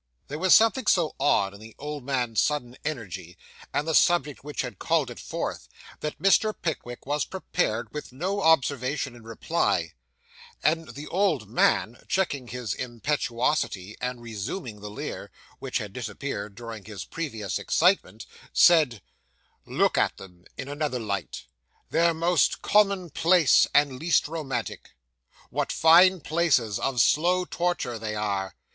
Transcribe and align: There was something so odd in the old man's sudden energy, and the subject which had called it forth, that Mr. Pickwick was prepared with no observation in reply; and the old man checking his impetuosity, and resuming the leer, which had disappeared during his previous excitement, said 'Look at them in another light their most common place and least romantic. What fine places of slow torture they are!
There 0.29 0.39
was 0.39 0.55
something 0.55 0.87
so 0.87 1.13
odd 1.19 1.53
in 1.53 1.59
the 1.59 1.75
old 1.77 2.03
man's 2.03 2.41
sudden 2.41 2.75
energy, 2.83 3.37
and 3.71 3.87
the 3.87 3.93
subject 3.93 4.43
which 4.43 4.63
had 4.63 4.79
called 4.79 5.11
it 5.11 5.19
forth, 5.19 5.69
that 5.99 6.17
Mr. 6.19 6.55
Pickwick 6.59 7.05
was 7.05 7.23
prepared 7.23 7.93
with 7.93 8.11
no 8.11 8.41
observation 8.41 9.15
in 9.15 9.21
reply; 9.21 9.93
and 10.63 10.95
the 10.95 11.05
old 11.05 11.47
man 11.47 12.03
checking 12.07 12.47
his 12.47 12.73
impetuosity, 12.73 13.95
and 14.01 14.21
resuming 14.23 14.79
the 14.81 14.89
leer, 14.89 15.29
which 15.59 15.77
had 15.77 15.93
disappeared 15.93 16.55
during 16.55 16.85
his 16.85 17.05
previous 17.05 17.59
excitement, 17.59 18.25
said 18.51 19.03
'Look 19.67 19.99
at 19.99 20.17
them 20.17 20.45
in 20.57 20.67
another 20.67 20.99
light 20.99 21.43
their 21.91 22.15
most 22.15 22.63
common 22.63 23.11
place 23.11 23.67
and 23.71 23.99
least 23.99 24.27
romantic. 24.27 24.93
What 25.51 25.71
fine 25.71 26.21
places 26.21 26.79
of 26.79 26.99
slow 26.99 27.45
torture 27.45 27.99
they 27.99 28.15
are! 28.15 28.55